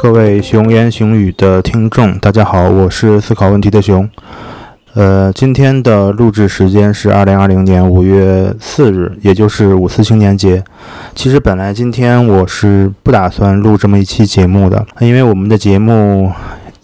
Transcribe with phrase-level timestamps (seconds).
[0.00, 4.08] 各位熊言熊语的听众，大家好，我是思考问题的熊。
[4.94, 10.62] 呃，今天的录制时间是二零二零年五月四日，也就是五四青年节。
[11.16, 16.30] 其实本来今天我是不打算录这么一期节目的，因为我们的节目。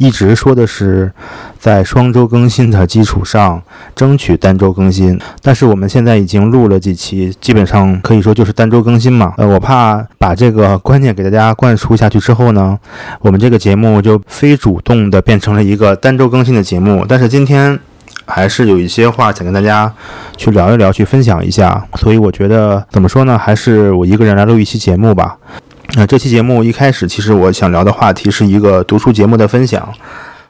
[0.05, 1.11] 一直说的是
[1.59, 3.63] 在双周更新的基础上
[3.97, 9.33] 争取单周更新，但是我们现在已经录了几期，基本上可以说就是单周更新嘛。
[9.39, 12.79] 呃，我怕把这个观念给大家灌输下去之后呢，
[13.21, 17.07] 我们这个节目就非主动的变成了一个单周更新的节目。
[17.09, 17.81] 但是今天
[18.27, 19.91] 还是有一些话想跟大家
[20.37, 25.39] 去聊一聊，去分享一下，所以我觉得怎么说呢，还是我一个人来录一期节目吧。
[25.97, 29.95] 那这期节目一开始，其实我想聊的话题是一个读书节目的分享。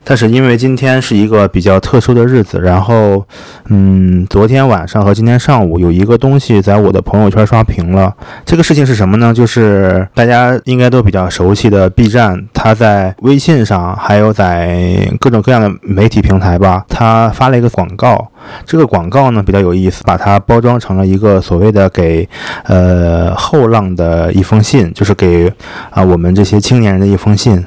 [0.04, 3.26] 但是因为今天是一个比较特殊的日子，然后，
[3.68, 8.14] 嗯，昨天晚上和今天上午有一个东西在我的朋友圈刷屏了。
[8.44, 9.32] 这个事情是什么呢？
[9.32, 18.28] 就是大家应该都比较熟悉的 B 站，它在微信上还有在各种各样的媒体平台吧，它发了一个广告。
[18.66, 22.28] 这个广告呢比较有意思，把它包装成了一个所谓的给
[22.64, 25.50] 呃后浪的一封信，就是给
[25.88, 27.64] 啊我们这些青年人的一封信。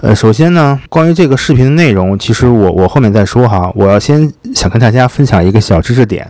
[0.00, 3.70] 呃，首先呢，关于这个视频的内容，其实我我后面再说哈。
[3.74, 6.26] 我要先想跟大家分享一个小知识点，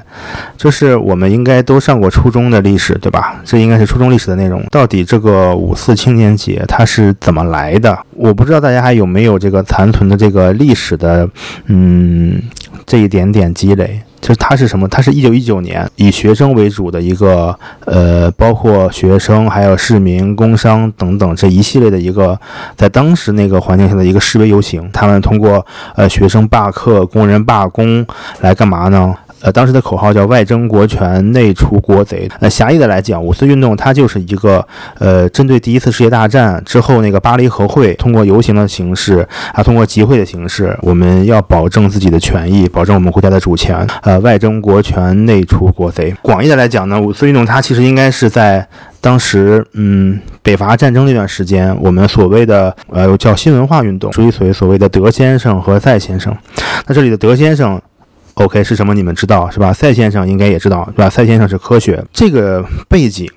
[0.57, 3.41] 就是我们应该都上过初中的历史，对吧？
[3.45, 4.65] 这应该是初中历史的内容。
[4.71, 7.99] 到底这个五四青年节它是怎么来的？
[8.13, 11.29] 我不知道大家还有没有这个残存的这个历史的，
[11.67, 12.41] 嗯，
[12.87, 14.01] 这一点点积累。
[14.21, 14.87] 就是它是什么？
[14.89, 22.39] 它是一九一九年以学生为主的一个，呃，包括学生、还有市民、工商等等这一系列的一个，
[22.77, 24.89] 在当时那个环境下的一个示威游行。
[24.93, 28.05] 他们通过呃学生罢课、工人罢工
[28.41, 29.15] 来干嘛呢？
[29.41, 32.29] 呃，当时的口号叫“外争国权，内除国贼”。
[32.41, 34.67] 呃，狭义的来讲，五四运动它就是一个
[34.99, 43.87] 呃，针对第一次世界大战之后那个巴黎和会，通过游行的形式啊，通过集会的形式，我们要保证自己的权益，保证我们国家的主权。
[44.03, 46.13] 呃，外争国权，内除国贼。
[46.21, 48.67] 广义的来讲呢，五四运动它其实应该是在
[49.01, 56.37] 当时，嗯，北伐战争那段时间，我们所谓的呃叫新文化运动，追随所谓的德先生和赛先生。
[56.87, 57.81] 那这里的德先生。
[58.39, 58.95] OK 是什么？
[58.95, 59.73] 你们知道是吧？
[59.73, 61.11] 赛先生应该也知道是吧？
[61.11, 63.29] 赛先生是科学这个背景。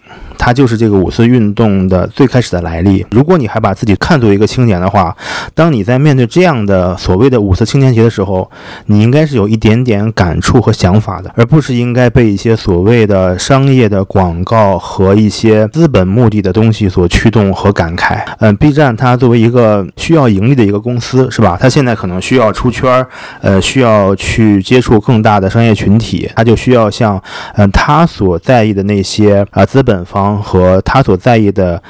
[0.44, 3.06] 它就是这个五四运动的最开始的来历。
[3.12, 5.16] 如果你还把自己看作一个青年的话，
[5.53, 8.50] 当你在面对这样的所谓的五四青年节的时候，
[8.88, 18.25] 你应该是有一点点感触和想法的，而不是应该被一些所谓的商业的广告和一些资本目的的东西所驱动和感慨。
[18.40, 21.56] 嗯，B 站它作为一个需要盈利的一个公司，是吧？
[21.62, 23.07] 它现在可能需要出圈儿，
[23.41, 27.22] 呃，需要去接触更大的商业群体，它就需要像，
[27.53, 30.31] 嗯，他所在意的那些啊资本方。
[30.38, 31.81] 和他所在意的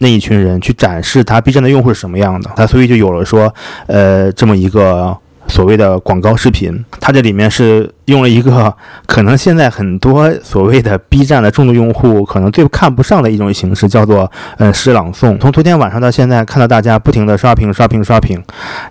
[0.00, 3.54] 那一群人去展示他 B 站的用户是什么样的，他所以就有了说，
[3.86, 5.16] 呃，这么一个
[5.46, 7.92] 所谓的广告视频，它这里面是。
[8.08, 8.74] 用了一个
[9.06, 15.38] 可能现在很多所谓的 B 站的重度用户可能最看不上的一种形式，叫做呃诗朗诵。
[15.38, 18.42] 从昨天晚上到现在，看到大家不停的刷屏、刷屏、刷屏，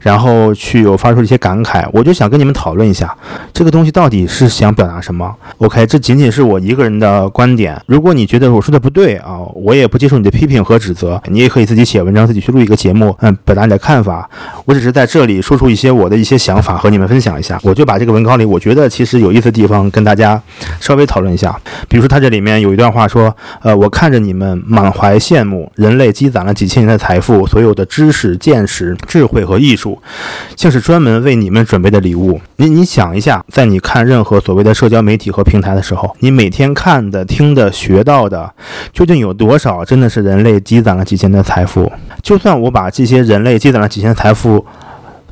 [0.02, 3.16] 然后去有发出一些感慨，我就想跟你们讨论一下，
[3.52, 7.80] 这个东西到底是想表达什么？OK，这仅仅是我一个人的观点。
[7.88, 14.30] 如果你觉得我说的不对啊，我也不接受你的批评和指责，你也可以自己写文章，自己去录一个节目，嗯，表达你的看法。
[14.66, 17.60] 我只是在这里说出一些我的一些想法和你们分享一下。
[17.64, 19.07] 我就把这个文稿里，我觉得其实。
[19.08, 20.40] 是有意思的地方，跟大家
[20.80, 21.58] 稍微讨论一下。
[21.88, 29.98] 比如说，它这里面有一段话说：“呃，我看着你们满怀羡慕，人类积攒了几千年的财富，所有的知识、见识、智慧和艺术，
[30.56, 32.40] 像是专门为你们准备的礼物。
[32.58, 38.54] 你你想一下，在你看任何所谓的社交媒体和平台的时候，你每天看的、听的、学到的，
[38.92, 41.92] 究竟有多少真的是人类积攒了几千年的财富？
[42.22, 44.66] 就算我把这些人类积攒了几千财富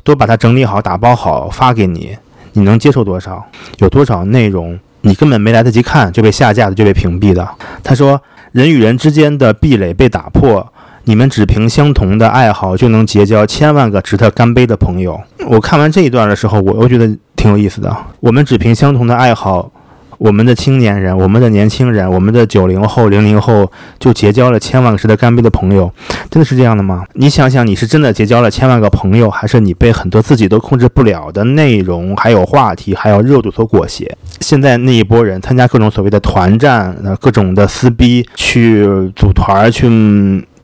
[0.02, 2.16] 都把它整理好、打包好发给你。”
[2.56, 3.44] 你能接受多少？
[3.78, 7.46] 有多少内容你根本没来得及看就被下架的，就被屏蔽的？
[7.84, 8.20] 他说，
[8.52, 10.66] 人与人之间的壁垒被打破，
[11.04, 15.20] 你们只凭相同的爱好就能结交千万个值得干杯的朋友。
[15.46, 17.06] 我看完这一段的时候，我又觉得
[17.36, 17.94] 挺有意思的。
[18.20, 19.70] 我们只凭相同的爱好。
[20.18, 25.92] 我们的青年人，我们的年轻人，我们的九零后、零零后就结交了千万个值得干杯的朋友，
[26.30, 27.04] 真的是这样的吗？
[27.14, 34.10] 你想想，你是真的结交了千万个朋友，还是你被很多自己都控制不了的内容、还有话题、还有热度所裹挟？
[34.40, 39.86] 现在那一波人参加各种所谓的团战、各种的撕逼，去组团去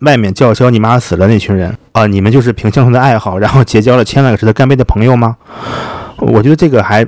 [0.00, 5.36] 外面叫嚣“你妈死了”那群人啊，你们就是凭相同的爱好，然后结交了千万个值得干杯的朋友吗？
[6.18, 7.06] 我觉得这个还。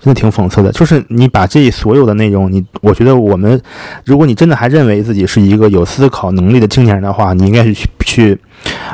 [0.00, 0.72] 真的挺讽刺的。
[0.72, 3.60] 就是你把这所有的内容，你我觉得我们，
[4.04, 8.38] 如果你真的还认为自己是一个有思考能力的青年人的话，你应该去去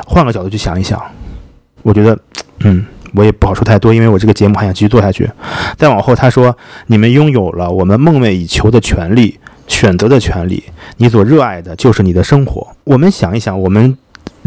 [0.05, 1.01] 换个角度去想一想。
[1.83, 2.17] 我觉得，
[2.59, 5.29] 嗯，我也不好说太多，因为我这个节目还想继续做下去。
[5.77, 6.57] 再往后，他说
[6.87, 10.61] ：“你们拥有了我们梦寐以求的权利，选择的权利。
[10.97, 13.97] 你所热爱的就是你的生活。”我们想一想，我们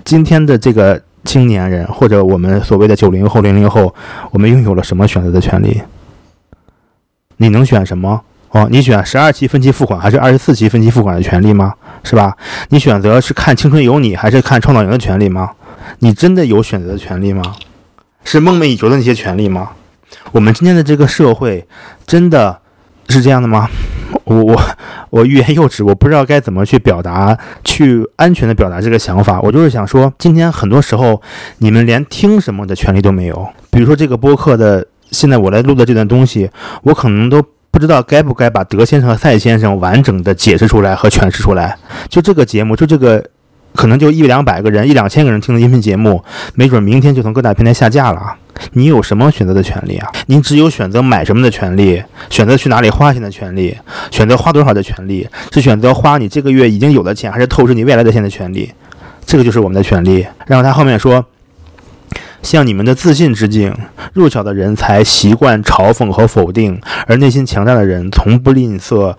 [0.05, 3.95] 今天的这个青年人，或者我们所谓的九零后、零零后，
[4.33, 5.81] 我们拥有了什么选择的权利？
[7.41, 8.21] 你能选什么？
[8.51, 11.73] 哦，你选十二期分期付款还是二十四期分期付款的权利吗？
[12.05, 12.37] 是吧？
[12.69, 15.51] 你选择是看《青春有你》还是看《创造营》的权利吗？
[16.01, 17.43] 你真的有选择的权利吗？
[18.25, 19.71] 是梦寐以求的那些权利吗？
[20.33, 21.67] 我们今天的这个社会
[22.07, 22.59] 真的
[23.09, 23.69] 是这样的吗？
[24.25, 24.61] 我我
[25.11, 29.41] 我欲言又止，我不知道该怎么去表达，去安全的表达这个想法。
[29.41, 31.23] 我就是想说，今天很多时候
[31.59, 33.49] 你们连听什么的权利都没有。
[33.71, 36.51] 比如说这个播客的，现在我来录的这段东西，
[36.83, 41.77] 我可能都不知道该不该把德先生和赛先生完整的解释出来和诠释出来。
[42.09, 43.25] 就这个节目，就这个。
[43.73, 46.21] 可能就一两百个人、一两千个人听的音频节目，
[46.57, 48.35] 没准明天就从各大平台下架了。
[48.73, 50.11] 你有什么选择的权利啊？
[50.27, 53.77] 您只有选择买什么的权利，选择去哪里花钱的权利，
[54.11, 58.73] 选择花多少的权利，是选择花你这个月已经有的钱，还是透支你未来的钱的权利？
[59.25, 60.27] 这个就是我们的权利。
[60.47, 61.25] 然后他后面说
[62.43, 63.75] ：“向你们的自信致敬。
[64.13, 69.15] 弱小的人才习惯嘲讽和否定，而内心强大的人从不吝啬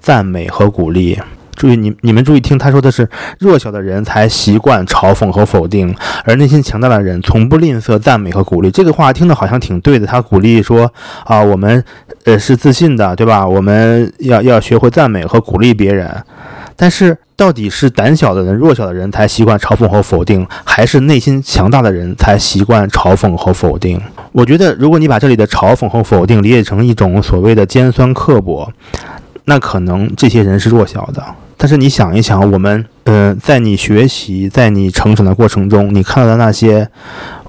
[0.00, 1.18] 赞美和鼓励。”
[1.56, 3.08] 注意，你你们注意听，他说的是
[3.38, 8.70] 弱小的人才习惯嘲讽和否定，而内心强大的人从不吝啬赞美和鼓励。
[8.70, 10.06] 这个话听的好像挺对的。
[10.06, 10.92] 他鼓励说
[11.24, 11.82] 啊，我们
[12.24, 13.48] 呃是自信的，对吧？
[13.48, 16.14] 我们要要学会赞美和鼓励别人。
[16.76, 24.00] 但是到底是胆小的人、弱小的人才习惯嘲讽和否定，还是内心强大的人才习惯嘲讽和否定？
[24.32, 28.70] 我觉得，如果你把这里的嘲讽和否定理解成一种所谓的尖酸刻薄，
[29.46, 31.24] 那可能这些人是弱小的。
[31.56, 36.86] 但是你想一想，我们，呃，在你学习、在你成长的过程中，你看到的那些，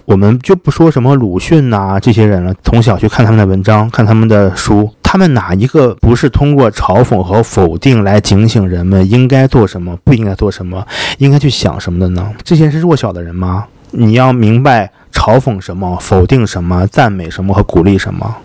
[0.06, 2.54] 我们就不说什么鲁迅呐这些人了。
[2.64, 10.86] 从小去看他们的文章，看他们的书，他们哪一个不是通过嘲讽和否定来警醒人们应该做什么，不应该做什么，
[11.18, 12.30] 应该去想什么的呢？
[12.44, 13.68] 这些是弱小的人吗？
[13.92, 18.36] 你要明白嘲讽什么、否定什么、赞美什么和鼓励什么。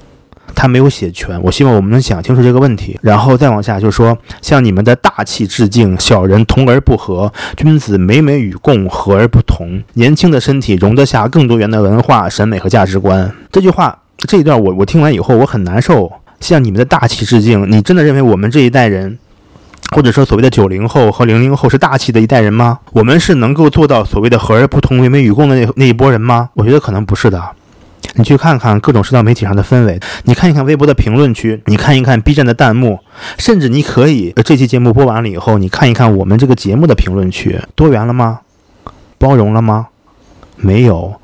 [0.54, 5.98] 他没有写全，我希望我们能想清楚这个问题，然后再往下就说，向你们的大气致敬。
[5.98, 9.82] 小人同而不和，君子美美与共，和而不同。
[9.94, 13.28] 年轻的身体容得下更多元的文化、审美和价值观。
[13.50, 16.12] 这句话这一段我我听完以后我很难受。
[16.42, 19.18] 向你们的大气致敬，你真的认为我们这一代人，
[19.96, 22.80] 或者说所谓的九零后和零零后是大气的一代人吗？
[22.92, 26.50] 我们是能够做到所谓的和而不同、美美与共的那那一波人吗？
[26.54, 27.40] 我觉得可能不是的。
[28.14, 32.98] 你去看看各种社交媒体上的氛围，你看一看微博的评论区，你看一看 B 站的弹幕，
[33.38, 38.40] 甚至你可以这期节目播完了以后，你看一看我们这个节目的评论区，多元了吗？
[39.16, 39.86] 包容了吗？
[40.56, 41.14] 没有。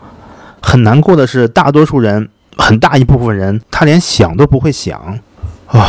[0.62, 5.00] 很难过的是，大多数人，很大一部分人，他连想都不会想。
[5.69, 5.87] 啊，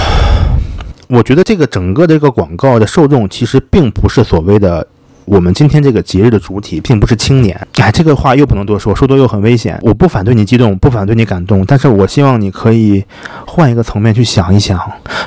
[1.07, 4.87] 我觉得这个整个的这个广告的受众其实并不是所谓的。
[5.25, 9.77] 我们今天这个节日的主体并不是青年，哎，这个话又不能多说，说多又很危险。
[9.83, 13.05] 我不反对你激动，不反对你感动，但是我希望你可以
[13.45, 14.81] 换一个层面去想一想，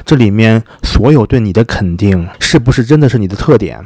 [0.05, 3.79] 这里面所有对你的肯定，是不是真的是你的特点？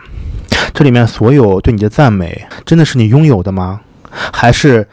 [0.72, 3.80] 这里面所有对你的赞美，真的是你拥有的吗？
[4.10, 4.88] 还是？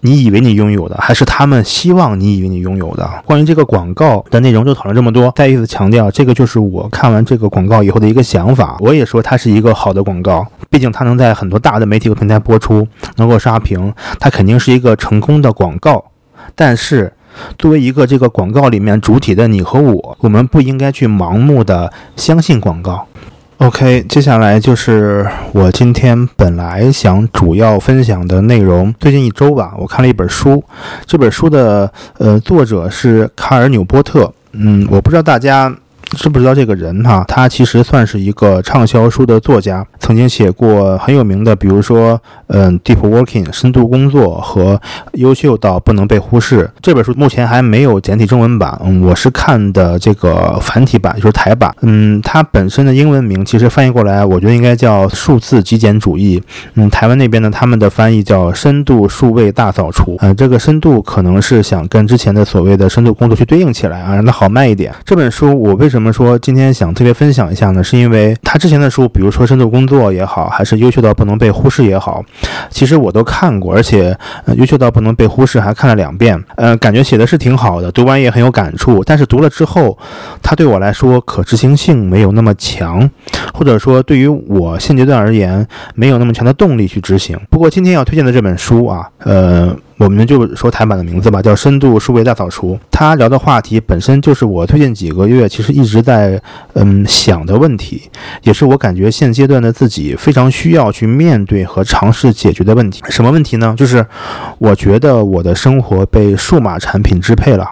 [0.00, 3.08] 你以为你拥有的，还是他们希望你以为你拥有的？
[3.24, 5.32] 关于这个广告的内容就讨论这么多。
[5.36, 8.76] 再一次强调，这个就是我看完这个广告以后的一个想法。
[8.80, 16.04] 我也说它是一个好的广告，毕竟它能在很多大的媒体和平台播出，能够刷屏，它肯定是一个成功的广告。
[16.54, 17.12] 但是，
[17.58, 23.06] 作为一个这个广告里面主体的你和我，我们不应该去盲目的相信广告。
[23.60, 28.94] OK，接下来就是我今天本来想主要分享的内容。
[28.98, 30.64] 最近一周吧，我看了一本书，
[31.04, 34.32] 这本书的呃作者是卡尔纽波特。
[34.52, 35.70] 嗯，我不知道大家。
[36.16, 37.24] 知不知道这个人哈？
[37.28, 44.80] 他其实算是一个畅销书的作家，曾经写过很有名的，比如说，嗯，Deep Working 深度工作和
[45.12, 51.72] 优秀到不能被忽视这本书目前还没有简体中文版，嗯，我是看的这个繁体版，就是台版。
[51.82, 56.42] 嗯，它本身的英文名其实翻译过来，我觉得应该叫数字极简主义。
[56.74, 60.16] 嗯，台湾那边呢，他们的翻译叫深度数位大扫除。
[60.20, 64.92] 嗯，这个深度可能是想跟之前的所谓的深度工作去对应起来啊，让它好卖一点。
[65.04, 65.99] 这本书我为什么？
[66.00, 67.84] 什么说今天想特别分享一下呢？
[67.84, 72.24] 是因为他之前的书，比如说《深度工作》也好，还是《优秀到不能被忽视》也好，
[72.70, 74.16] 其实我都看过，而且
[74.54, 76.42] 《优秀到不能被忽视》还看了两遍。
[76.56, 79.04] 呃，感觉写的是挺好的，读完也很有感触。
[79.04, 79.98] 但是读了之后，
[80.42, 83.06] 他对我来说可执行性没有那么强，
[83.52, 87.38] 或者说对于我现阶段而言，没有那么强的动力去执行。
[87.50, 89.76] 不过今天要推荐的这本书啊，呃。
[90.00, 92.74] 我们就说台版的名字吧，叫《深度数位大扫除》。
[92.90, 96.40] 他聊的话题本身就是我推荐几个月其实一直在
[96.72, 98.10] 嗯想的问题，
[98.42, 103.02] 也是我感觉现阶段的自己非常需要去面对和尝试解决的问题。
[103.10, 103.74] 什么问题呢？
[103.76, 104.04] 就是
[104.56, 107.70] 我觉得我的生活被数码产品支配了。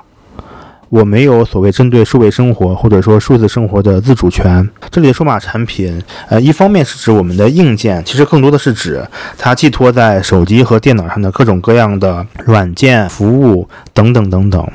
[0.89, 4.69] 我没有所谓针对数位生活或者说数字生活的自主权。
[4.91, 14.67] 这里的数码产品，呃，一方面是指我们的硬件，其实更多的是指它寄托在手机和电脑上的各种各样的软件、服务等等等等。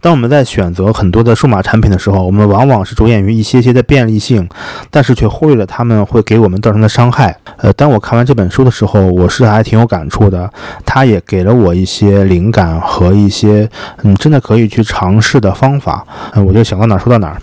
[0.00, 4.48] 当我们在选择很多的数码产品的时候，我们往往是着眼于一些些的便利性，
[4.90, 7.36] 但是却忽略了他们会给我们造成的伤害。
[7.58, 10.50] 呃，当我看完这本书的时候，我是还挺有感触的。
[10.84, 13.68] 它也给了我一些灵感和一些
[14.02, 16.04] 嗯，真的可以去尝试的方法。
[16.34, 17.40] 嗯，我就想到哪儿说到哪儿。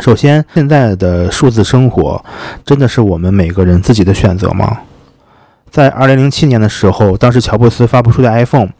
[0.00, 2.22] 首先，现在的数字生活
[2.64, 4.78] 真的是我们每个人自己的选择吗？
[5.76, 8.70] 在二零零七年的时候，当时乔布斯发布出的 iPhone，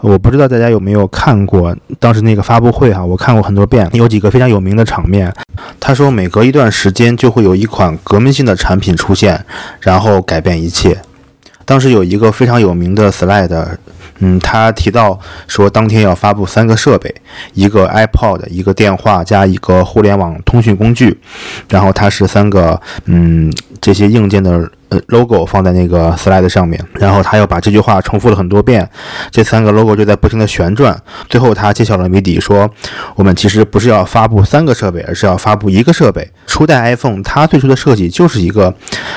[0.00, 5.30] 我不知道大家有没有看过当时那个发布会哈，我看过很多遍，有几个非常有名的场面。
[5.78, 9.38] 他说，每隔一段时间就会有一款革命性的产品出现，
[9.80, 10.96] 然后改变一切。
[11.66, 13.76] 当时有一个非常有名的 slide。
[14.18, 17.14] 嗯，他提到说，当天要发布三个设备，
[17.54, 21.18] 一个 iPod，一个电话加一个互联网通讯工具，
[21.68, 28.88] 然后它是三个嗯这些硬件的呃 logo 放在那个 slide 上面，然后他又把这句话重复了很多遍，
[29.30, 30.96] 这三个 logo 就在不停的旋转，
[31.28, 32.70] 最后他揭晓了谜底，说
[33.14, 36.30] 我们其实不是要发布三个设备，而是要发布一个设备。
[36.46, 38.74] 初代 iPhone 它最初的设计就是一个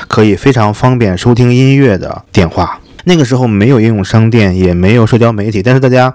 [0.08, 2.78] 可以非常方便收听音乐的电话。
[3.04, 6.14] 那个时候没有应用商店，也没有社交媒体，但是大家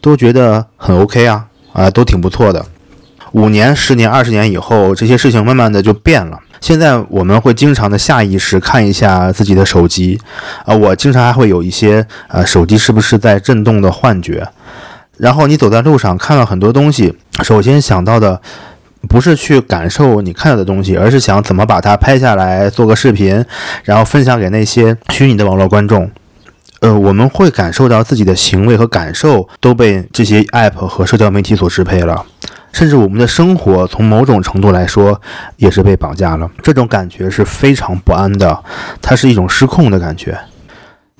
[0.00, 2.64] 都觉得很 OK 啊，啊，都挺不错的。
[3.32, 6.38] 五年、十年、二十年以后，这些事情慢慢的就变了。
[6.60, 10.20] 现在我们会经常的下意识看一下自己的手机，
[10.64, 14.46] 啊，我经常还会有一些呃手机是不是在震动的幻觉。
[15.16, 18.40] 然后你走在路上看了很多东西，首先想到的。
[19.08, 23.44] 不是去感受你看到的东西，而是想怎么把它拍下来，做个视频，
[23.84, 26.10] 然后分享给那些虚拟的网络观众。
[26.80, 32.24] 呃，我们会感受到自己的行为和感受都被这些 app 和社交媒体所支配了，
[32.72, 35.20] 甚至我们的生活从某种程度来说
[35.56, 36.50] 也是被绑架了。
[36.60, 38.64] 这种感觉是非常不安的，
[39.00, 40.36] 它是一种失控的感觉。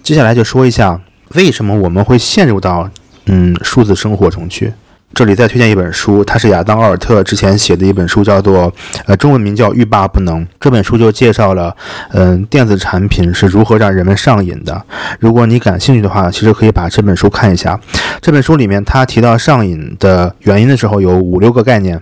[0.02, 1.00] 接下来就说一下
[1.34, 2.90] 为什么我们会陷入到
[3.26, 4.72] 嗯数字生活中去。
[5.14, 8.73] 这里再推荐一本书，它是亚当·奥尔特之前写的一本书，叫做
[9.07, 10.40] 呃，中文名叫《欲罢不能》。
[10.59, 11.75] 这本书就介绍了，
[12.12, 14.83] 嗯，电子产品是如何让人们上瘾的。
[15.19, 17.78] 如果你感兴趣的话，其实可以把这本书看一下。
[18.21, 22.00] 这本书里面他提到上瘾的原因的时候，有五六个概念。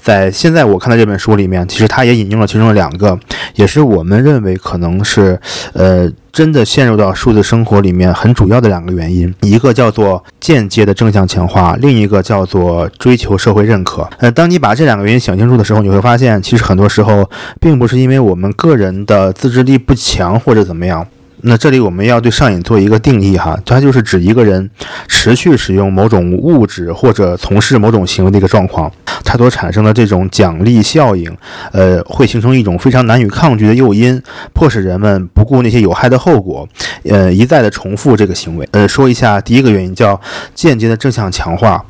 [0.00, 3.18] 在现在我看的这本书里面，其实他也引用了其中的两个，
[3.54, 5.38] 也是我们认为可能是，
[5.72, 9.32] 呃，真的陷入到数字生活里面很主要的两个原因。
[9.40, 14.08] 一个叫做间接的正向强化，另一个叫做追求社会认可。
[14.18, 17.28] 呃，当你把这两个原因想清楚的时候，你会发现，其实很多时候
[17.60, 21.06] 并不是因为我们个人的自制力不强或者怎么样。
[21.44, 24.70] 那这里我们要对上瘾做一个定义哈，它就是指一个人
[25.08, 28.90] 持续使用某种物质或者从事某种行为的一个状况，
[29.24, 31.36] 它所产生的这种奖励效应，
[31.72, 34.22] 呃，会形成一种非常难以抗拒的诱因，
[34.52, 36.68] 迫使人们不顾那些有害的后果，
[37.04, 38.68] 呃，一再的重复这个行为。
[38.70, 40.20] 呃，说一下第一个原因叫
[40.54, 41.84] 间接的正向强化，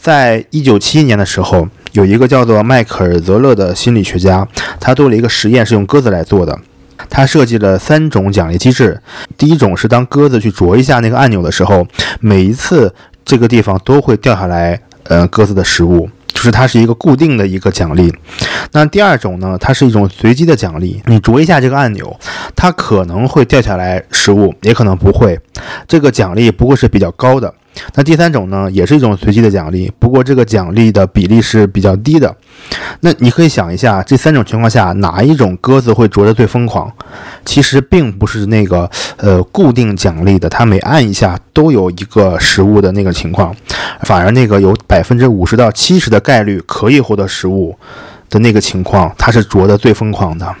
[0.00, 4.46] 在一九七一年的时候，有一个叫做迈克尔·泽勒的心理学家，
[4.80, 6.58] 他做了一个实验，是用鸽子来做的。
[7.08, 9.00] 它设计了三种奖励机制，
[9.36, 11.86] 第一种是当鸽子去啄一下那个按钮的时候，
[12.20, 18.12] 每一次这个地方都会掉下来，呃，鸽子的食物，就是它是一个固定的一个奖励。
[18.72, 22.14] 那第二种呢，它是一种随机的奖励，你啄一下这个按钮，
[22.54, 25.38] 它可能会掉下来食物，也可能不会，
[25.88, 27.52] 这个奖励不过是比较高的。
[27.94, 32.34] 那第三种呢，也是一种随机的奖励，不过这个奖励的比例是比较低的。
[33.00, 36.90] 那你可以想一下，这三种情况下，哪一种鸽子会啄得最疯狂？
[37.44, 43.54] 其实并不是那个呃固定奖励的，它每按一下都有一个食物的那个情况，
[44.02, 47.76] 反而那个有百分之五十到七十的概率可以获得食物
[48.30, 50.54] 的那个情况，它是啄得最疯狂的。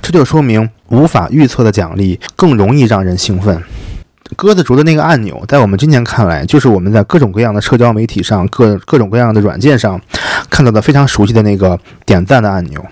[0.00, 3.60] 这就说明无法预测的奖励更容易让人兴奋。
[4.36, 10.00] 鸽子啄的那个按钮，在我们今天看来，就是我们在各种各样的社交媒体上、各各种各样的软件上
[10.50, 12.84] 看到的非常熟悉的那个点赞的按钮。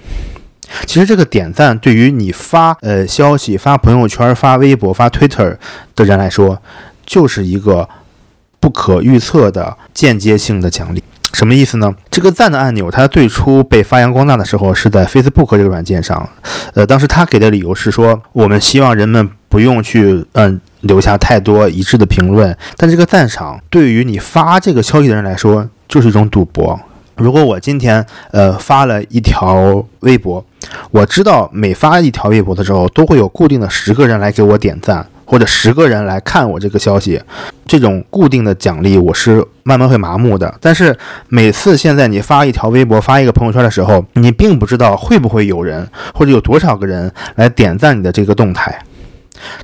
[0.86, 5.56] 其实这个点赞对于你发呃消息、发朋友圈、发微博、发 Twitter
[5.96, 6.60] 的人来说，
[7.04, 7.88] 就是一个
[8.60, 11.02] 不可预测的间接性的奖励。
[11.32, 11.94] 什么意思呢？
[12.10, 16.28] 这个赞的按钮，它最初被发扬光大的时候是在 Facebook 这个软件上。
[16.74, 22.56] 呃，当时他给的理由是说，我们希望人们不用去嗯留下太多一致的评论。
[22.76, 26.78] 但这个赞赏对于你发这个消息的人来说，就是一种赌博。
[27.16, 30.44] 如果我今天呃发了一条微博，
[30.90, 35.06] 我知道每发一条微博的时候，都会有固定的十个人来给我点赞。
[35.26, 37.22] 或者十个人来看我这个消息，
[37.64, 40.52] 这种固定的奖励我是慢慢会麻木的。
[40.60, 48.76] 但是每次现在你发一条微博、发一个朋友圈的时候，你并不知道会不会有人或者有多少个人来点赞你的这个动态。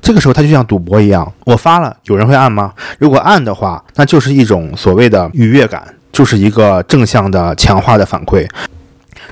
[0.01, 2.73] 这个时候它就像赌博一样，我发了，有人会按吗？
[2.99, 8.47] 如果按的话，那就是一种所谓的愉悦感，就是一个正向的强化的反馈。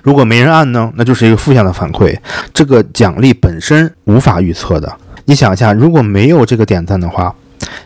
[0.03, 2.15] 如果没人按呢，那就是一个负向的反馈。
[2.53, 4.91] 这个奖励本身无法预测的。
[5.25, 7.33] 你想一下，如果没有这个点赞的话，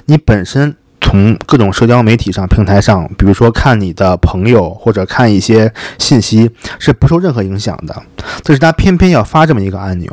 [0.06, 7.96] 你本身从各种社交媒体上平台上，比如说看你的朋友或者看一些信息，是不受任何影响的。
[8.44, 10.12] 但是他偏偏要发这么一个按钮，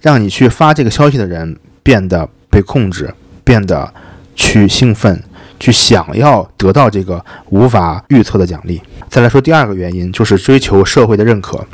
[0.00, 3.12] 让你去发这个消息的人变得被控制，
[3.44, 3.92] 变得
[4.34, 5.22] 去兴奋，
[5.58, 8.80] 去想要得到这个无法预测的奖励。
[9.08, 11.64] 再来说第二个原因，就是追求社会的认可。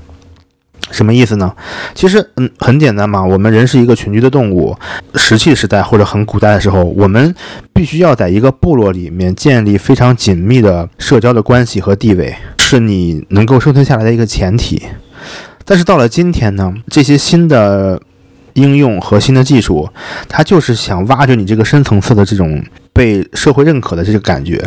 [0.91, 1.55] 什么意思呢？
[1.95, 3.23] 其实，嗯，很简单嘛。
[3.23, 4.75] 我们人是一个群居的动物，
[5.17, 7.35] 石器时代或者很古代的时候，我们
[7.75, 14.83] 必须要在一个部落里面建立非常紧密的社交的关系和地位，是你能够生存下来的一个前提。
[15.69, 18.01] 但是到了今天呢，这些新的
[18.55, 19.87] 应用和新的技术，
[20.27, 24.59] 它就是想挖掘你这个深层次的这种被社会认可的这个感觉，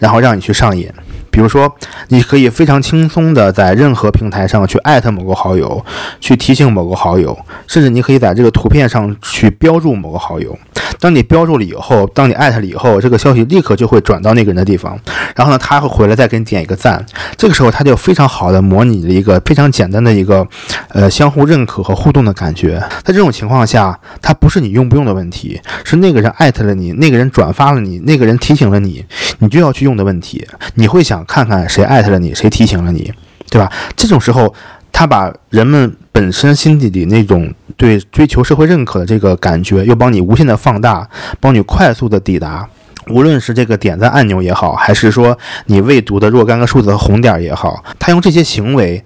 [0.00, 0.90] 然后让你去上瘾。
[1.30, 1.72] 比如说，
[2.08, 5.82] 你可以非常轻松的在任何平台上去艾特某个好友，
[6.20, 10.58] 去提醒某个好友，甚至你可以在这个图片上去标注某个好友。
[11.02, 14.96] 当你标注了以后，当你艾特了以后，这个消息立刻就会转到那个人的地方，
[15.34, 17.04] 然后呢，他会回来再给你点一个赞。
[17.36, 20.46] 这个时候，他就非常好的模拟了一个非常简单的一个，
[20.90, 22.80] 呃，相互认可和互动的感觉。
[23.02, 29.04] 在这种情况下，它不是你用不用的问题，是那个人艾特了你，那个人转发了你，那个人提醒了你，
[29.40, 30.46] 你就要去用的问题。
[30.74, 31.24] 你会想。
[31.24, 33.10] 看看谁艾特了你，谁提醒了你，
[33.48, 33.72] 对吧？
[33.96, 34.52] 这种时候，
[34.92, 41.08] 他把人们本身心底里那种对追求社会认可的这个感觉，又帮你无限的放大，
[41.40, 42.68] 帮你快速的抵达。
[43.08, 49.02] 无论是这个点赞按钮也好，还是说你未读的若干个数字和红点也好，他用这些行为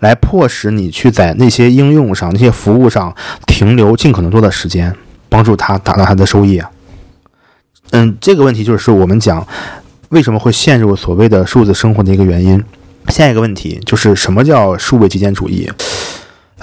[0.00, 3.14] 来迫使你去在那些应用上、那些服务上
[3.46, 4.92] 停留尽可能多的时间，
[5.28, 6.60] 帮助他达到他的收益。
[7.92, 9.46] 嗯，这个问题就是我们讲。
[10.10, 12.62] 为什么会陷入所谓的数字生活的一个原因？
[13.08, 15.70] 下一个问题就是什么叫数位极简主义？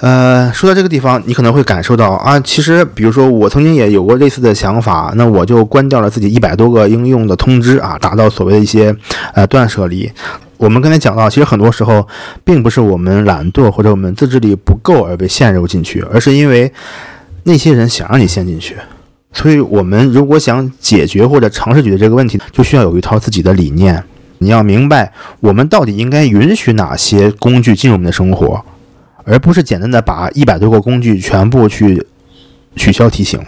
[0.02, 8.94] 呃，说到这个地方，你可能会感受到啊，其实比如说我曾经也有过类似的想法，那我就关掉了自己一百多个应用的通知啊，达到所谓的一些
[9.34, 10.12] 呃断舍离。
[10.58, 12.06] 我们刚才讲到，其实很多时候
[12.44, 16.72] 并不是我们懒惰或者我们自制力不够而被陷入进去，而是因为
[17.44, 18.76] 那些人想让你陷进去。
[19.32, 24.04] 所以，我们如果想解决或者尝试解决这个问题，就需要有一套自己的理念。
[24.44, 28.64] 你要明白，我们到底应该允许哪些工具进入我们的生活，
[29.24, 32.06] 而不是简单的把一百多个工具全部去
[32.76, 33.40] 取消提醒。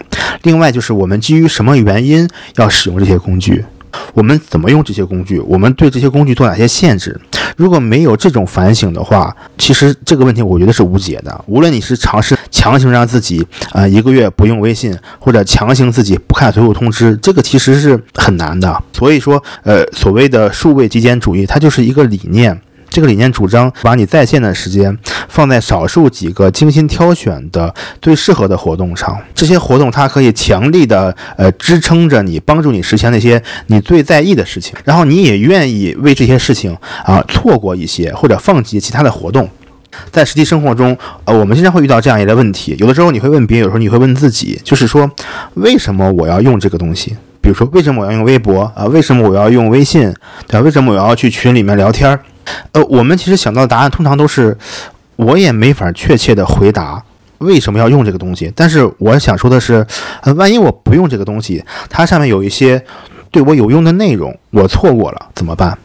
[0.44, 3.66] 另外，就是我们基于什么原因要使用这些工具。
[4.14, 5.40] 我们怎么用这些工具？
[5.42, 7.20] 我们对这些工具做哪些限制？
[7.58, 11.46] 如果没有这种反省的话，其实这个问题我觉得是无解的。
[11.48, 18.84] 无论你是尝试强行让自己啊一个月不用微信，或者强行自己不看所有通知，这个其实是很难的。
[18.92, 22.60] 所以说，呃，所谓的数位极简主义，它就是一个理念。
[22.96, 39.50] 这个理念主张把你在线的时间放在少数几个精心挑选的最适合的活动上，这些活动它可以强力的呃支撑着你，帮助你实现那些你最在意的事情，然后你也愿意为这些事情啊错过一些或者放弃其他的活动。
[40.10, 45.12] 在实际生活中，呃，我们经常会遇到这样一类问题，有的时候你会问别人，有时候你会问自己，就是说
[45.56, 47.14] 为什么我要用这个东西？
[47.42, 48.86] 比如说为什么我要用微博啊？
[48.86, 50.14] 为什么我要用微信？
[50.48, 50.60] 对吧？
[50.62, 52.18] 为什么我要去群里面聊天？
[52.72, 54.58] 呃，我们其实想到的答案通常都是，
[55.16, 57.04] 我也没法确切的回答
[57.40, 58.52] 为什么要用这个东西。
[58.56, 59.86] 但是我想说的是，
[60.22, 62.84] 呃，万一我不用这个东西，它上面有一些
[63.32, 65.78] 对我有用的内容，我错过了怎么办？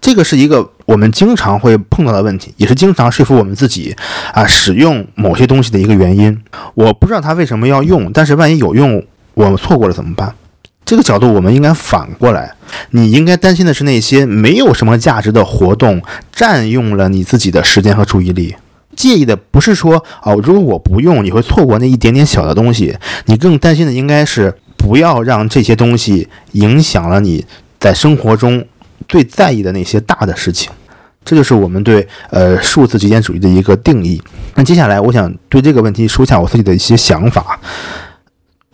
[0.00, 3.94] 这个是一个我们经常会碰到的问题，也是经常说服我们自己
[4.34, 6.36] 啊使用某些东西的一个原因。
[6.74, 9.00] 我不知道它为什么要用，但是万一有用，
[9.34, 10.34] 我们错过了怎么办？
[10.92, 12.52] 这个角度，我们应该反过来，
[12.90, 18.54] 你应该担心的是那些没有什么价值的活动占用了你自己的时间和注意力。
[18.94, 22.94] 介意的不是说哦，如果我不用，你会错过那一点点小的东西。
[23.24, 27.46] 你更担心的应该是不要让这些东西影响了你
[27.80, 28.62] 在生活中
[29.08, 30.70] 最在意的那些大的事情。
[31.24, 34.20] 这就是我们对呃数字极简主义的一个定义。
[34.56, 37.58] 那接下来，我想对这个问题说一下我自己的一些想法。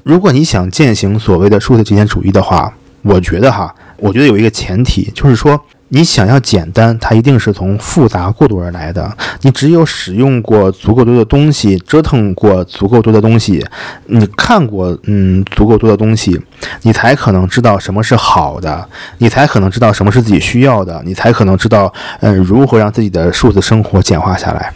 [0.09, 5.61] 如果你想践行所谓的数字极简主义的话，我觉得哈，我觉得有一个前提，就是说。
[5.91, 9.11] 你想要简单，它一定是从复杂过渡而来的。
[9.41, 13.65] 你只有使用过足够多的东西，折腾过足够多的东西，
[14.05, 16.39] 你看过嗯足够多的东西，
[16.83, 21.91] 你才可能知道什么是好的，你才可能知道什么是自己需要的，你才可能知道
[22.21, 24.71] 嗯如何让自己的数字生活简化下来。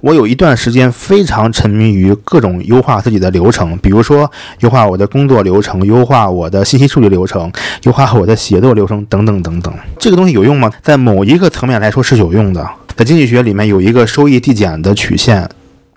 [0.00, 9.72] 我有一段时间非常沉迷于各种优化自己的流程，比如说优化我的工作流程，优化我的信息处理流程，优化我的写作流程，等等等等。
[9.98, 10.70] 这个东西有用吗？
[10.82, 12.66] 在某一个层面来说是有用的。
[12.96, 15.48] 在经济学里面有一个收益递减的曲线，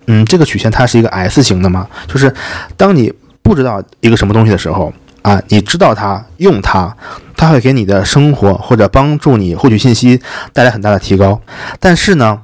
[0.07, 2.33] 嗯，这个曲线它是一个 S 型的嘛，就是
[2.75, 6.93] 当你不知道一个什么东西的时候啊，你知道它，用它，
[7.37, 10.19] 它会给你的生活或者帮助你获取信息
[10.51, 11.39] 带来很大的提高。
[11.79, 12.41] 但是呢？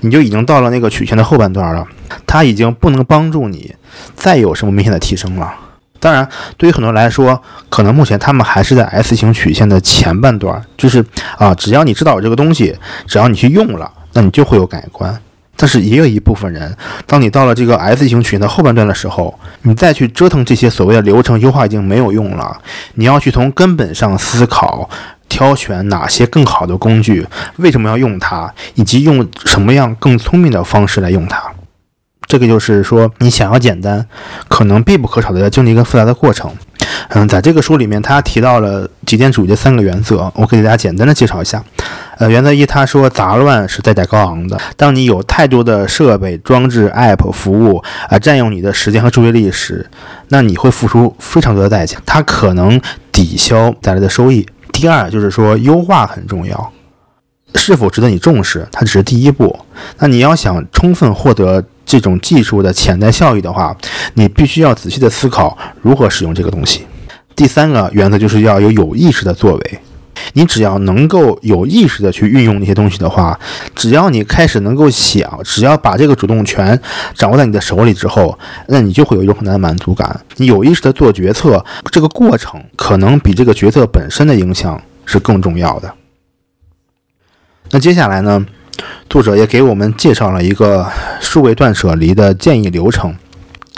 [0.00, 1.86] 你就已经到了那个曲线的后半段了，
[2.26, 3.74] 它已经不能帮助你
[4.14, 5.52] 再有什么明显的提升了。
[5.98, 11.04] 当然，对于很多人来说，可能目前他们还是在 S 型曲线的前半段，就是
[11.36, 12.74] 啊，只要你知道有这个东西，
[13.06, 15.14] 只要你去用了，那你就会有改观。
[15.56, 22.58] 但是也有一部分人，当你到了这个 S 型曲线的后半段的时候，你再去折腾这些所谓的流程优化已经没有用了，
[22.94, 24.88] 你要去从根本上思考。
[25.30, 31.42] 挑选哪些更好的工具，为什么要用它，以及用什么样更聪明的方式来用它，
[32.26, 34.06] 这个就是说，你想要简单，
[34.48, 36.52] 可能必不可少的要经历一个复杂的过程。
[37.08, 41.62] 嗯，在这个书里面，他提到了极简主义的三个原则，我给大家简单的介绍一下。
[42.18, 44.58] 呃，原则一，他说杂乱是代价高昂的。
[44.76, 49.88] 当你有太多的设备、装置、App、服务啊，占用你的时间和注意力时，
[50.28, 54.46] 那你会付出非常多的代价，它可能抵消带来的收益。
[54.80, 56.72] 第二就是说，优化很重要，
[57.56, 59.54] 是否值得你重视，它只是第一步。
[59.98, 63.76] 那你要想充分获得这种技术的潜在效益的话，
[64.14, 66.86] 你必须要仔细的思考如何使用这个东西。
[67.36, 69.80] 第三个原则就是要有有意识的作为。
[70.32, 73.38] 你只要能够有意识的去运用那些东西的话，
[73.74, 76.80] 只要你开始能够想，只要把这个主动权
[77.14, 80.20] 掌握在你的手里之后，那你就会有一种很大的满足感。
[80.36, 85.92] 你有意识的做决策，这个过程可能比这个决策本身的影响是更重要的。
[87.70, 88.44] 那接下来呢，
[89.08, 90.86] 作者也给我们介绍了一个
[91.20, 93.14] 数位断舍离的建议流程。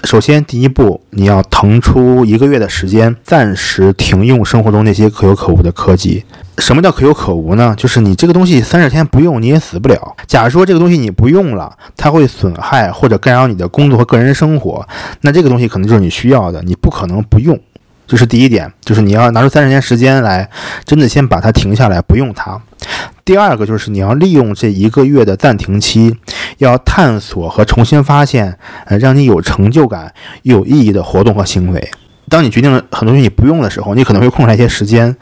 [0.05, 6.25] 首先，第一步，你要腾出一个月的时间，暂时停用生活中那些可有可无的科技。
[6.59, 7.75] 什么叫可有可无呢？
[7.79, 10.17] 就是你这个东西三十天不用，你也死不了。
[10.27, 14.87] 假如说这个东西你不用了，它会损害或者干扰你的工作和个人生活，
[15.23, 17.59] 那这个东西可能就是你需要的，你不可能不用。
[18.07, 20.49] 这是第一点，就是你要拿出三十年时间来，
[20.85, 22.61] 真的先把它停下来，不用它。
[23.25, 26.17] 第二个就是你要利用这一个月的暂停期，
[26.59, 30.13] 要探索和重新发现，呃，让你有成就感、
[30.43, 31.91] 有意义的活动和行为。
[32.29, 35.17] 当你决定了很多东西你不用的时候，你可能会空出来一些时间。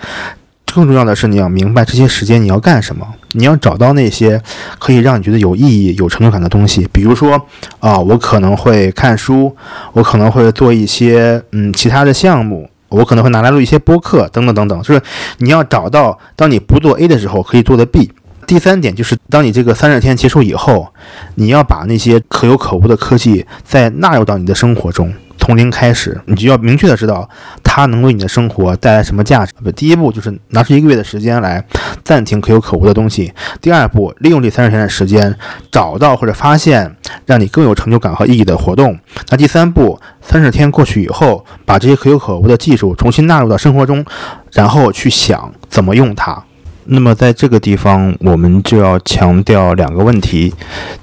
[0.74, 3.06] 更重要的是，你要明白这些时间你要干什么。
[3.32, 4.42] 你要找到那些
[4.78, 6.88] 可以让你觉得有意义、有成就感的东西。
[6.92, 7.40] 比如说，
[7.78, 9.54] 啊，我可能会看书，
[9.92, 12.68] 我可能会做一些嗯其他的项目。
[12.88, 15.00] 我可能会拿来录一些播客，等等等等，就是
[15.38, 18.10] 你要找到，当你不做 A 的时候可以做的 B。
[18.48, 20.88] 第三点就是，当你这个三十天结束以后，
[21.36, 25.14] 你要把那些可有可无的科技再纳入到你的生活中。
[25.40, 27.28] 从零开始，你就要明确的知道
[27.64, 29.52] 它能为你的生活带来什么价值。
[29.74, 31.64] 第一步就是拿出一个月的时间来
[32.04, 33.32] 暂停可有可无的东西。
[33.60, 35.34] 第二步，利用这三十天的时间
[35.72, 36.94] 找到或者发现
[37.26, 38.96] 让你更有成就感和意义的活动。
[39.30, 44.04] 那第三步，三十天过去以后，把这些可有可无的技术重新纳入到生活中，
[44.52, 46.44] 然后去想怎么用它。
[46.92, 50.52] 那么在这个地方，我们就要强调两个问题。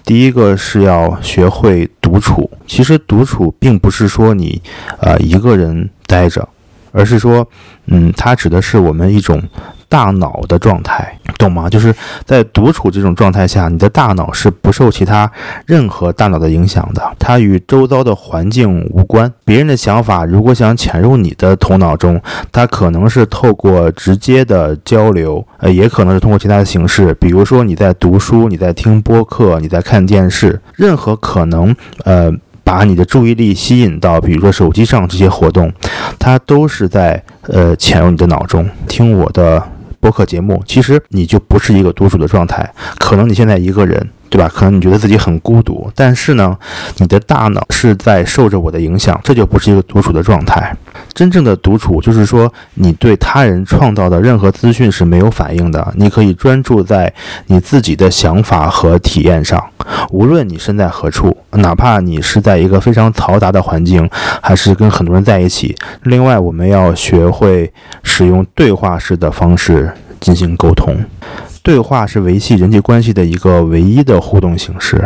[0.03, 2.49] 第一个是要学会独处。
[2.65, 4.61] 其实独处并不是说你，
[4.99, 6.47] 呃，一个人待着，
[6.93, 7.45] 而是说，
[7.87, 9.43] 嗯，它指的是我们一种。
[9.89, 11.69] 大脑的状态，懂吗？
[11.69, 11.93] 就是
[12.25, 15.31] 在独处这种状态下，你的大脑是不受其他
[15.65, 19.31] 任何大脑的影响的，它与周遭的环境无关。
[19.45, 22.21] 别人的想法如果想潜入你的头脑中，
[22.51, 32.31] 它可能是透过直接的交流，呃，也可能是通过其他的形式，比如说你在读书，你在听播客，你在看电视，任何可能，呃。
[32.63, 35.71] 把你的注意力吸引到，比如说手机上这些活动，
[36.19, 38.69] 它都是在呃潜入你的脑中。
[38.89, 39.63] 听我的
[39.99, 44.09] 播客节目，其实你就不是一个独处的状态，可能你现在一个人。
[44.29, 44.49] 对吧？
[44.53, 46.57] 可能你觉得自己很孤独，但是呢，
[46.97, 50.75] 你的大脑是在受着我的影响，这就不是一个独处的状态。
[51.13, 57.11] 真正的独处就是说，你对他人创造的任何资讯是没有反应的，你可以专注在
[57.47, 59.63] 你自己的想法和体验上，
[60.11, 64.07] 无论你身在何处，哪怕你是在一个非常嘈杂的环境，
[64.41, 65.75] 还是跟很多人在一起。
[66.03, 67.71] 另外，我们要学会
[68.03, 70.95] 使用对话式的方式进行沟通。
[71.67, 75.05] 对话是维系人际关系的一个唯一的互动形式。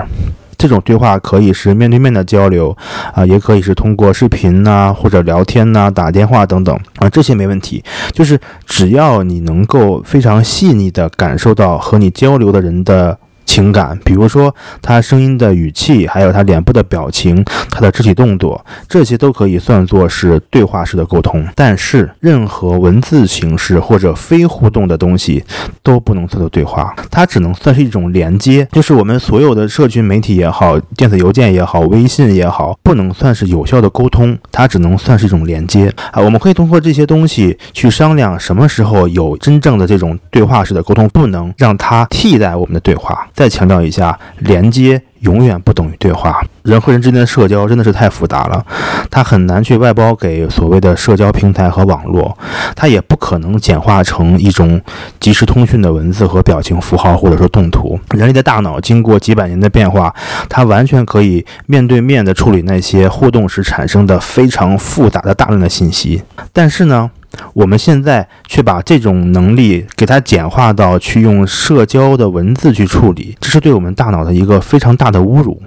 [0.60, 2.78] 这种对话可以是面对面的交流，
[3.15, 7.84] 啊，也可以是通过视频呐，或者聊天呐、打电话等等，啊，这些没问题。
[8.12, 13.17] 就是只要你能够非常细腻地感受到和你交流的人的。
[13.51, 21.45] 情感，比如说他声音的语气，还有他脸部的表情，他的肢体动作，这些都可以算作是对话式的沟通。
[21.53, 25.43] 但是，任何文字形式或者非互动的东西
[25.83, 28.65] 都不能算作对话，它只能算是一种连接。
[28.71, 36.21] 就是我们所有的社群媒体也好，电子邮件也好，微信也好，不能算是有效的沟通，它只能算是一种连接啊。
[36.21, 43.27] 我们可以通过这些东西去商量什么时候有真正的这种对话式的沟通，不能让它替代我们的对话。
[43.41, 46.43] 再强调一下，连接永远不等于对话。
[46.62, 48.63] 人和人之间的社交真的是太复杂了，
[49.10, 52.38] 它很难去外包给所谓的社交平台和网络，
[52.75, 54.80] 它也不可能简化成一种
[55.19, 57.99] 即时通讯的文字和表情符号或者说动图。
[58.12, 60.13] 人类的大脑经过几百年的变化，
[60.47, 66.21] 它完全可以面对面的处理那些互动时产生的非常复杂的大量的信息。
[66.54, 67.10] 但是呢？
[67.53, 75.61] 我们现在却把这种能力给它简化到去用社交的文字去处理，这是对我们大脑的一个非常大的侮辱。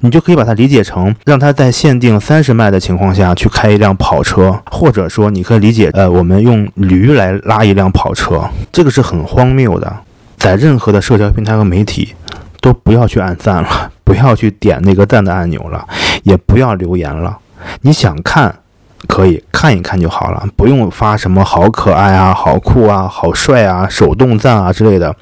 [0.00, 9.94] 你就可以把它理解成，让它在限定三十迈的情况下去开一辆跑车，或者说你可以理解，呃，我们用驴来拉一辆跑车，这个是很荒谬的。
[10.36, 12.14] 在任何的社交平台和媒体，
[12.60, 15.86] 都不要去按赞了，不要去点那个赞的按钮了，
[16.22, 17.36] 也不要留言了。
[17.82, 18.54] 你想看？
[19.08, 25.14] 可以看一看就好了，不用发什么好可爱啊、好酷啊、好帅啊、手动赞啊之类的。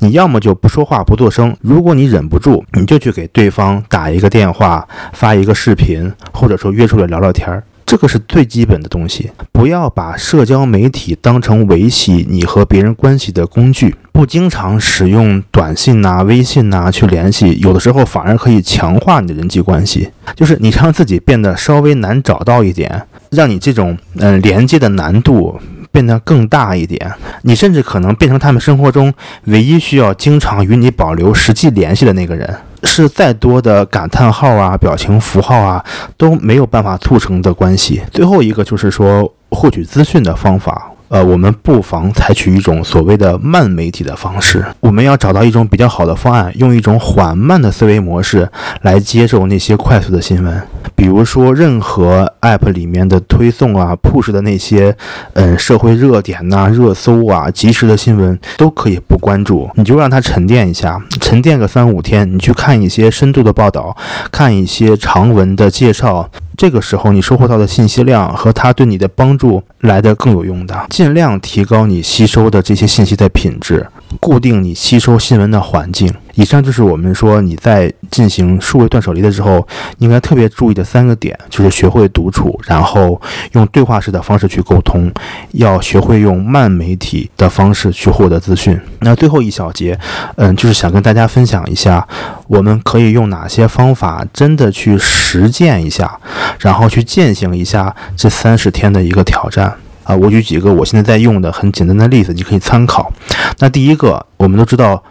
[0.00, 7.62] 你要么就不说话不做声，如果你忍不住，你就去给对方打一个电话、发一个视频，或者说约出来聊聊天儿。
[7.86, 20.10] 这个是最基本的东西，不要把社交媒体当成维系你和别人关系的工具，不经常使用短信呐、微信呐去联系，有的时候反而可以强化你的人际关系。
[20.34, 25.60] 就是你让自己变得稍微难找到一点，让你这种嗯连接的难度
[25.92, 29.12] 变得更大一点，你甚至可能变成他们生活中
[29.44, 32.56] 唯一需要经常与你保留实际联系的那个人。
[32.84, 35.84] 是再多的感叹号啊、表情符号啊
[36.16, 38.02] 都没有办法促成的关系。
[38.10, 40.93] 最后一个就是说获取资讯的方法。
[41.14, 44.64] 呃，我们不妨采取一种所谓的慢媒体的方式。
[44.80, 48.50] 我们要找到一种比较好的方案，用一种缓慢的思维模式
[48.82, 50.60] 来接受那些快速的新闻。
[50.96, 54.96] 比如说，任何 App 里面的推送啊、push 的那些，
[55.34, 63.96] 嗯，社会热点呐、热搜啊、即时的新闻都可以不关注，你就让它沉淀一下，沉淀个三五天，你去看一些深度的报道，
[64.32, 66.28] 看一些长文的介绍。
[66.56, 70.86] 这个时候，你收获到的信息量和他对你的帮助来的更有用的。
[70.90, 73.86] 尽量提高你吸收的这些信息的品质，
[74.20, 76.12] 固定你吸收新闻的环境。
[76.36, 79.64] 以上就是我们说你在进行数位断舍离的时候
[79.98, 83.20] 应该特别注意的三个点，就是学会独处，然后
[83.52, 85.12] 用对话式的方式去沟通，
[85.52, 88.76] 要学会用慢媒体的方式去获得资讯。
[88.98, 89.96] 那最后一小节，
[90.34, 92.04] 嗯，就是想跟大家分享一下，
[92.48, 96.18] 我们可以用哪些方法真的去实践一下，
[96.58, 99.72] 然后去践行一下这三十天的一个挑战
[100.04, 100.14] 啊。
[100.14, 103.12] 我举几个我现在在用的很简单的例子，你可以参考。
[103.58, 105.02] 那第一个，我们都知道。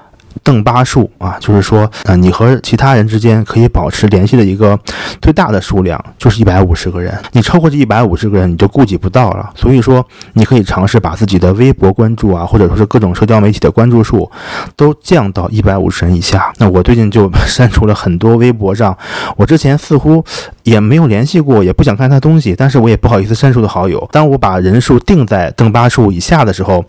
[0.43, 4.77] 邓巴数啊，就是说，呃，你和其他人之间可以保持联系的一个
[5.21, 7.17] 最大的数量就是一百五十个人。
[7.31, 9.49] 你超过这一百五十个人，你就顾及不到了。
[9.55, 14.29] 所以说，你可以尝试把自己的微博关注啊，或者说是各种社交媒体的关注数，
[14.75, 16.51] 都降到一百五十人以下。
[16.57, 18.95] 那我最近就 删除了很多微博上，
[19.37, 20.23] 我之前似乎
[20.63, 24.05] 也没有联系过，也不想看他东西，但是我也不好意思删除的好友。
[24.11, 26.83] 当我把人数定在邓巴数以下的时候，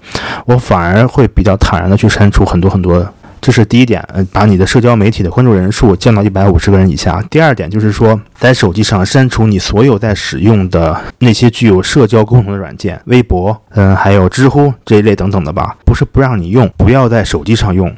[0.46, 3.06] 我反而会比较坦然的去删除很多很多。
[3.44, 7.22] 这是第一点，呃，把你的社交媒体的关注人数降到一百五十个人以下。
[7.28, 15.76] 第二点就是说，在手机上删除你所有在使用的那些具有社交功能的软件，微博，嗯，还有知乎这一类等等的吧。
[15.84, 17.94] 不是不让你用，不要在手机上用，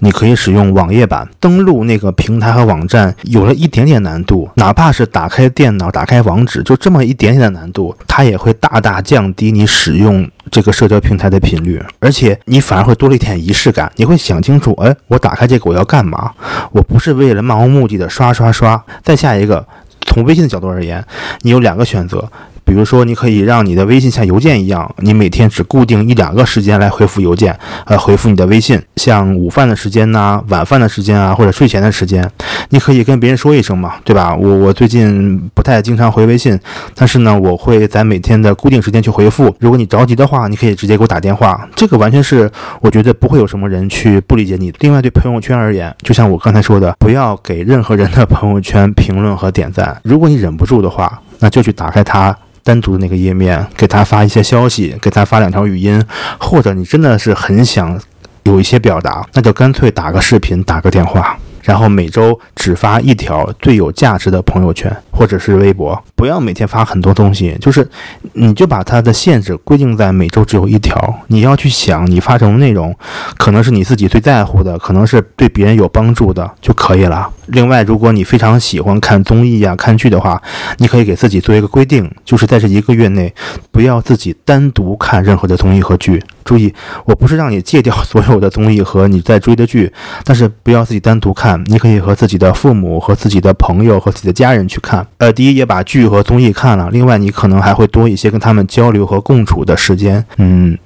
[0.00, 1.28] 你可以使用网页版。
[1.38, 10.28] 登录那个平台和网站有了一点点难度，哪怕是打开电脑、打开网址，就这么一点点的难度，它也会大大降低你使用。
[10.50, 13.90] 这个社交平台的频率，而且你反而会多了一点仪式感。
[13.96, 16.32] 你会想清楚，哎，我打开这个我要干嘛？
[16.72, 18.82] 我不是为了漫无目的的刷刷刷。
[19.02, 19.66] 再下一个，
[20.02, 21.04] 从微信的角度而言，
[21.42, 22.30] 你有两个选择。
[22.68, 32.30] 比如说，你可以让你的微信像邮件一样，你每天只固定一两个时间来回复邮件，呃，回复你的微信，像午饭的时间呐、晚饭的时间啊，或者睡前的时间，
[32.68, 34.36] 你可以跟别人说一声嘛，对吧？
[34.36, 36.60] 我我最近不太经常回微信，
[36.94, 39.56] 但是呢，我会在每天的固定时间去回复。
[39.60, 41.66] 如果你着急的话，你可以直接给我打电话。
[41.74, 42.50] 这个完全是
[42.82, 44.70] 我觉得不会有什么人去不理解你。
[44.80, 49.98] 另外，对朋友圈而言，就像我刚才说的，不要给任何人的朋友圈评论和点赞。
[50.04, 52.36] 如果你忍不住的话，那就去打开它。
[52.64, 56.04] 单独的那个页面，给他发一些消息，给他发两条语音，
[56.38, 57.98] 或者你真的是很想
[58.42, 61.38] 有一些表达，那就干脆打个视频，打个电话。
[61.68, 67.86] 然后每周只发一条最有价值的朋友圈或者是微博，不要每天发很多东西，就是
[68.32, 70.96] 你就把它的限制规定在每周只有一条。
[71.26, 72.96] 你要去想你发什么内容，
[73.36, 77.28] 可能是你自己最在乎的，可能是对别人有帮助的就可以了。
[77.48, 80.40] 另外，如果你非常喜欢看综艺呀、看剧的话，
[80.78, 83.34] 你可以给自己做一个规定，就是在这一个月内
[83.70, 86.22] 不要自己单独看任何的综艺和剧。
[86.44, 86.72] 注意，
[87.04, 89.92] 我不是让你戒掉所有的综艺和你在追的剧，
[90.24, 95.06] 但是不要自己单独看你可以和自己的父母、和自己的朋友、和自己的家人去看。
[95.18, 100.24] 呃，第一也把剧和综艺看了，另外你可能还会多一些跟他们交流和共处的时间。
[100.36, 100.76] 嗯，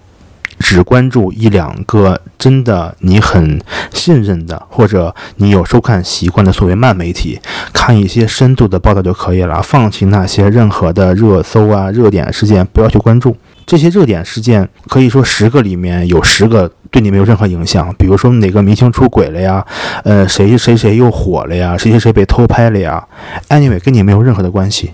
[0.58, 3.60] 只关注一两个真的你很
[3.92, 7.38] 信任的，或者你有收看习惯的所谓慢媒体，
[7.72, 9.60] 看一些深度的报道就可以了。
[9.62, 13.36] 放弃那些任何的热搜啊、热点事件，不要去关注。
[13.64, 17.92] 这些热点事件可以说十个里面有十个对你没有任何影响。
[17.98, 19.66] 比如说哪个明星出轨了呀？
[20.04, 21.76] 呃，谁谁谁又火了呀？
[21.76, 23.04] 谁谁谁被偷拍了呀
[23.48, 24.92] ？Anyway，跟你没有任何的关系。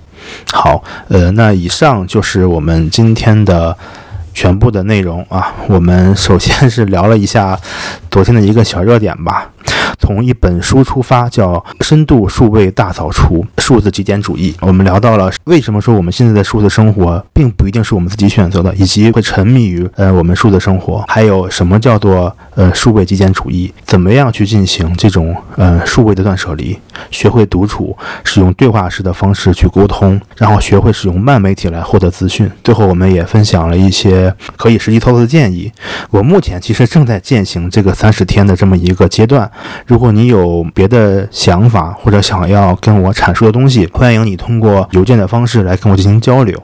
[0.53, 3.77] 好，呃，那以上就是我们今天的
[4.33, 5.53] 全部的内容啊。
[5.69, 7.59] 我们首先是聊了一下
[8.11, 9.51] 昨天的一个小热点吧。
[9.99, 14.53] 从一本书出发，叫《深度数位大扫除：数字极简主义》。
[14.67, 21.05] 我们聊到了为什么说我们现在的数字生活并不一定是我们自己选择的，以及会沉迷于呃我们数字生活。
[21.09, 23.73] 还有什么叫做呃数位极简主义？
[23.85, 26.77] 怎么样去进行这种呃数位的断舍离？
[27.13, 32.51] 学会独处，使用对话式的方式去沟通，然后学会使用慢媒体来获得资讯。
[32.65, 35.71] 最后，我们也分享了一些可以实际操作的建议。
[36.11, 39.49] 我目前其实正在践行这个三十天的这么一个阶段。
[39.87, 46.61] 如果你有别的想法或者想要跟我阐述的东西，欢迎你通过邮件的方式来跟我进行交流。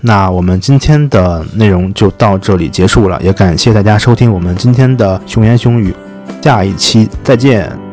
[0.00, 5.94] 那我们今天的内容就到这里结束了，也感谢大家收听我们今天的熊言熊语，
[6.42, 7.91] 下一期再见。